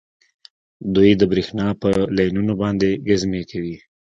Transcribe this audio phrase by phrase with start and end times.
[0.95, 3.77] دوی د بریښنا په لینونو باندې ګزمې کوي